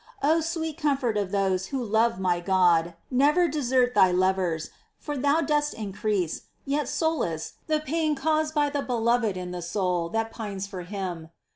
[0.23, 5.41] O sweet comfort of those who love my God, never desert thy lovers, for thou
[5.41, 10.65] dost increase, yet solace, the pain caused by the Beloved in the soul that pines
[10.65, 11.29] for Him